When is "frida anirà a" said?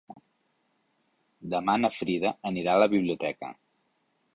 1.99-2.85